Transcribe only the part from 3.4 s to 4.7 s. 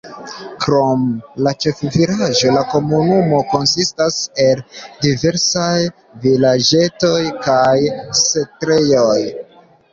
konsistas el